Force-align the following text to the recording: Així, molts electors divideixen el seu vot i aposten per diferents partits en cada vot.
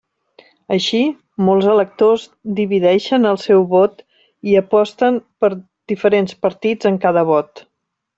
Així, 0.75 0.99
molts 1.49 1.67
electors 1.73 2.23
divideixen 2.59 3.29
el 3.33 3.37
seu 3.43 3.63
vot 3.75 4.01
i 4.53 4.57
aposten 4.65 5.21
per 5.45 5.51
diferents 5.93 6.39
partits 6.47 6.91
en 6.93 6.99
cada 7.05 7.25
vot. 7.33 7.63